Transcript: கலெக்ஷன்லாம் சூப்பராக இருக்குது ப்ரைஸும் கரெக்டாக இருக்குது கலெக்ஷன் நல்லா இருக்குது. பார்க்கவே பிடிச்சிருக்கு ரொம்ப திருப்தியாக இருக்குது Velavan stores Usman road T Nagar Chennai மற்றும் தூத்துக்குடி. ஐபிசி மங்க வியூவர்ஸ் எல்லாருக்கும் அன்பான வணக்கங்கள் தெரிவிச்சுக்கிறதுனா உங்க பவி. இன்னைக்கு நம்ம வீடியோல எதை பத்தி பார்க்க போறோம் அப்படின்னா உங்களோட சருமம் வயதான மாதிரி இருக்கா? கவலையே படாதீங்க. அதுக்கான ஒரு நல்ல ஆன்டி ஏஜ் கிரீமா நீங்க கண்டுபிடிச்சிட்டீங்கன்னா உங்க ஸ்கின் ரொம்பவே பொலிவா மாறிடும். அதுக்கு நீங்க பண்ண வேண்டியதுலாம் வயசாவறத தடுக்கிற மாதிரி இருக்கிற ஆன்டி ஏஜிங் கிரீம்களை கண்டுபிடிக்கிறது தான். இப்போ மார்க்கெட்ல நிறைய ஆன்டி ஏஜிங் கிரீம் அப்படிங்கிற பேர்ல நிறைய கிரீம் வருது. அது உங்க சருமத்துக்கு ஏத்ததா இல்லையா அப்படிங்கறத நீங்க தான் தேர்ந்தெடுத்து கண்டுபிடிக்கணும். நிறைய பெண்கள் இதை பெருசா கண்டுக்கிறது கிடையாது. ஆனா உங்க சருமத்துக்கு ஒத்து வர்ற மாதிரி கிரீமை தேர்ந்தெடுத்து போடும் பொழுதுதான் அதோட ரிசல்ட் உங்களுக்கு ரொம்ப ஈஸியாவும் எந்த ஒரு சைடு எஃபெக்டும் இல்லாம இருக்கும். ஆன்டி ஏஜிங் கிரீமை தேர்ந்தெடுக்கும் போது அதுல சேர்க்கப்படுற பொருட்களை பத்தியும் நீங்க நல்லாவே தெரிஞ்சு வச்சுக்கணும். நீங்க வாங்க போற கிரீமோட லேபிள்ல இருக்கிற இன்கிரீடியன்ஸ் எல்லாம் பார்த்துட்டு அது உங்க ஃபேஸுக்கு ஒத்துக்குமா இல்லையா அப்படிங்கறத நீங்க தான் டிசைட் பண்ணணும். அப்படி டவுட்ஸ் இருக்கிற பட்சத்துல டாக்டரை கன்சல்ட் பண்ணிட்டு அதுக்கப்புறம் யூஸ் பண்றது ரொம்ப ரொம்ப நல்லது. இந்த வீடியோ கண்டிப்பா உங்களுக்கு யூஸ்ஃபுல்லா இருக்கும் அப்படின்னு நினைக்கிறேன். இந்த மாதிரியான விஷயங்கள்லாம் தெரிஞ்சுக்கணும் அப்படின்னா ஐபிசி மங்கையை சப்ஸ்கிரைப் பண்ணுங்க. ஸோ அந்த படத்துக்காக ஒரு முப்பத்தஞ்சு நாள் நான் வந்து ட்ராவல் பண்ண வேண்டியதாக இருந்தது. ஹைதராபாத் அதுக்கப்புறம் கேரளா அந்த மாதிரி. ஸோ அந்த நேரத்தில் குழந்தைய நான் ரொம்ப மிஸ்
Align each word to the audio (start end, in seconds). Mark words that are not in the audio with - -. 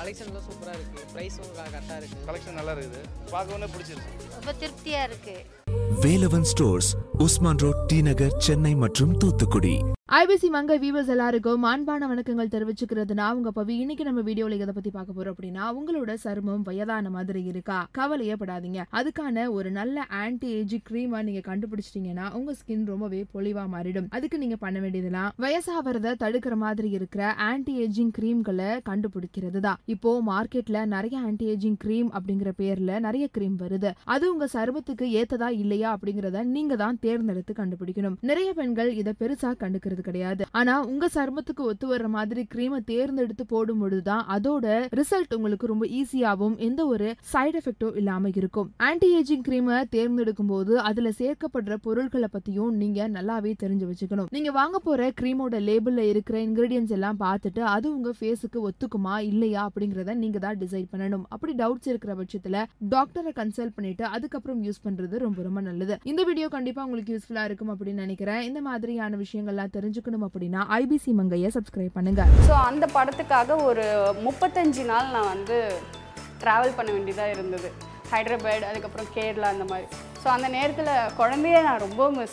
கலெக்ஷன்லாம் 0.00 0.46
சூப்பராக 0.48 0.76
இருக்குது 0.78 1.06
ப்ரைஸும் 1.14 1.54
கரெக்டாக 1.60 1.98
இருக்குது 2.00 2.26
கலெக்ஷன் 2.28 2.58
நல்லா 2.60 2.74
இருக்குது. 2.76 3.00
பார்க்கவே 3.32 3.70
பிடிச்சிருக்கு 3.76 4.34
ரொம்ப 4.36 4.52
திருப்தியாக 4.62 5.08
இருக்குது 5.10 5.46
Velavan 6.04 6.46
stores 6.52 6.90
Usman 7.24 7.62
road 7.64 7.80
T 7.90 7.98
Nagar 8.08 8.36
Chennai 8.46 8.74
மற்றும் 8.84 9.14
தூத்துக்குடி. 9.22 9.74
ஐபிசி 10.18 10.48
மங்க 10.54 10.76
வியூவர்ஸ் 10.82 11.10
எல்லாருக்கும் 11.14 11.64
அன்பான 11.70 12.06
வணக்கங்கள் 12.10 12.50
தெரிவிச்சுக்கிறதுனா 12.54 13.26
உங்க 13.34 13.50
பவி. 13.58 13.74
இன்னைக்கு 13.82 14.04
நம்ம 14.06 14.22
வீடியோல 14.28 14.56
எதை 14.62 14.72
பத்தி 14.78 14.90
பார்க்க 14.94 15.14
போறோம் 15.16 15.34
அப்படின்னா 15.34 15.64
உங்களோட 15.78 16.14
சருமம் 16.22 16.64
வயதான 16.68 17.10
மாதிரி 17.16 17.40
இருக்கா? 17.50 17.76
கவலையே 17.98 18.36
படாதீங்க. 18.40 18.84
அதுக்கான 19.00 19.44
ஒரு 19.56 19.70
நல்ல 19.76 20.06
ஆன்டி 20.22 20.48
ஏஜ் 20.56 20.74
கிரீமா 20.88 21.18
நீங்க 21.26 21.42
கண்டுபிடிச்சிட்டீங்கன்னா 21.50 22.26
உங்க 22.38 22.54
ஸ்கின் 22.60 22.82
ரொம்பவே 22.92 23.20
பொலிவா 23.34 23.64
மாறிடும். 23.74 24.08
அதுக்கு 24.18 24.40
நீங்க 24.42 24.58
பண்ண 24.64 24.80
வேண்டியதுலாம் 24.84 25.30
வயசாவறத 25.44 26.16
தடுக்கிற 26.24 26.58
மாதிரி 26.64 26.90
இருக்கிற 26.98 27.22
ஆன்டி 27.50 27.74
ஏஜிங் 27.84 28.12
கிரீம்களை 28.18 28.72
கண்டுபிடிக்கிறது 28.90 29.62
தான். 29.68 29.80
இப்போ 29.96 30.16
மார்க்கெட்ல 30.32 30.84
நிறைய 30.96 31.22
ஆன்டி 31.28 31.48
ஏஜிங் 31.54 31.78
கிரீம் 31.86 32.10
அப்படிங்கிற 32.16 32.52
பேர்ல 32.62 33.00
நிறைய 33.06 33.28
கிரீம் 33.38 33.56
வருது. 33.62 33.92
அது 34.16 34.26
உங்க 34.32 34.48
சருமத்துக்கு 34.56 35.12
ஏத்ததா 35.22 35.50
இல்லையா 35.62 35.94
அப்படிங்கறத 35.98 36.44
நீங்க 36.56 36.74
தான் 36.84 37.00
தேர்ந்தெடுத்து 37.06 37.58
கண்டுபிடிக்கணும். 37.62 38.18
நிறைய 38.32 38.50
பெண்கள் 38.60 38.92
இதை 39.04 39.14
பெருசா 39.22 39.52
கண்டுக்கிறது 39.64 39.98
கிடையாது. 40.08 40.42
ஆனா 40.50 40.74
உங்க 40.92 41.08
சருமத்துக்கு 41.14 41.62
ஒத்து 41.70 41.86
வர்ற 41.92 42.08
மாதிரி 42.16 42.44
கிரீமை 42.54 42.80
தேர்ந்தெடுத்து 42.84 43.46
போடும் 43.46 43.80
பொழுதுதான் 43.82 44.24
அதோட 44.36 44.66
ரிசல்ட் 45.00 45.34
உங்களுக்கு 45.38 45.70
ரொம்ப 45.72 45.86
ஈஸியாவும் 46.00 46.56
எந்த 46.68 46.80
ஒரு 46.86 47.08
சைடு 47.32 47.58
எஃபெக்டும் 47.60 47.96
இல்லாம 48.02 48.30
இருக்கும். 48.40 48.68
ஆன்டி 48.88 49.08
ஏஜிங் 49.18 49.44
கிரீமை 49.48 49.76
தேர்ந்தெடுக்கும் 49.96 50.50
போது 50.52 50.72
அதுல 50.90 51.08
சேர்க்கப்படுற 51.20 51.74
பொருட்களை 51.86 52.28
பத்தியும் 52.36 52.74
நீங்க 52.82 53.08
நல்லாவே 53.16 53.52
தெரிஞ்சு 53.62 53.86
வச்சுக்கணும். 53.90 54.28
நீங்க 54.36 54.50
வாங்க 54.60 54.78
போற 54.78 55.08
கிரீமோட 55.20 55.56
லேபிள்ல 55.68 56.04
இருக்கிற 56.12 56.36
இன்கிரீடியன்ஸ் 56.46 56.94
எல்லாம் 56.98 57.18
பார்த்துட்டு 57.24 57.62
அது 57.74 57.86
உங்க 57.96 58.12
ஃபேஸுக்கு 58.20 58.58
ஒத்துக்குமா 58.68 59.16
இல்லையா 59.30 59.62
அப்படிங்கறத 59.68 60.14
நீங்க 60.24 60.38
தான் 60.46 60.58
டிசைட் 60.62 60.88
பண்ணணும். 60.92 61.24
அப்படி 61.28 61.52
டவுட்ஸ் 61.62 61.90
இருக்கிற 61.92 62.14
பட்சத்துல 62.20 62.64
டாக்டரை 62.94 63.32
கன்சல்ட் 63.40 63.74
பண்ணிட்டு 63.74 64.04
அதுக்கப்புறம் 64.16 64.60
யூஸ் 64.64 64.82
பண்றது 64.86 65.16
ரொம்ப 65.24 65.42
ரொம்ப 65.42 65.60
நல்லது. 65.68 65.96
இந்த 66.10 66.22
வீடியோ 66.28 66.48
கண்டிப்பா 66.56 66.84
உங்களுக்கு 66.84 67.14
யூஸ்ஃபுல்லா 67.14 67.44
இருக்கும் 67.48 67.72
அப்படின்னு 67.72 68.04
நினைக்கிறேன். 68.04 68.42
இந்த 68.48 68.60
மாதிரியான 68.68 69.18
விஷயங்கள்லாம் 69.24 69.72
தெரிஞ்சுக்கணும் 69.90 70.26
அப்படின்னா 70.26 70.60
ஐபிசி 70.80 71.12
மங்கையை 71.20 71.48
சப்ஸ்கிரைப் 71.56 71.96
பண்ணுங்க. 71.98 72.22
ஸோ 72.48 72.54
அந்த 72.70 72.84
படத்துக்காக 72.96 73.56
ஒரு 73.68 73.84
முப்பத்தஞ்சு 74.26 74.82
நாள் 74.90 75.14
நான் 75.16 75.30
வந்து 75.34 75.56
ட்ராவல் 76.42 76.76
பண்ண 76.76 76.90
வேண்டியதாக 76.96 77.32
இருந்தது. 77.36 77.68
ஹைதராபாத் 78.12 78.68
அதுக்கப்புறம் 78.68 79.08
கேரளா 79.16 79.48
அந்த 79.54 79.64
மாதிரி. 79.70 79.86
ஸோ 80.22 80.28
அந்த 80.36 80.48
நேரத்தில் 80.56 80.92
குழந்தைய 81.20 81.58
நான் 81.66 81.84
ரொம்ப 81.86 82.04
மிஸ் 82.16 82.28